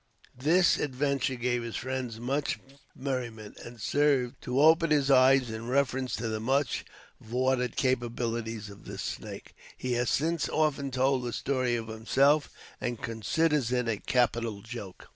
This 0.35 0.77
adventure 0.79 1.35
gave 1.35 1.61
his 1.61 1.75
friends 1.75 2.19
much 2.19 2.57
merriment, 2.95 3.59
and 3.59 3.79
served 3.79 4.41
to 4.41 4.59
open 4.59 4.89
his 4.89 5.11
eyes 5.11 5.51
in 5.51 5.67
reference 5.67 6.15
to 6.15 6.27
the 6.27 6.39
much 6.39 6.83
vaunted 7.19 7.75
capabilities 7.75 8.71
of 8.71 8.85
this 8.85 9.03
snake. 9.03 9.53
He 9.77 9.91
has 9.93 10.09
since 10.09 10.49
often 10.49 10.89
told 10.89 11.23
this 11.23 11.35
story 11.35 11.75
of 11.75 11.87
himself, 11.87 12.49
and 12.81 12.99
considers 12.99 13.71
it 13.71 13.87
a 13.87 13.97
capital 13.97 14.63
joke. 14.63 15.07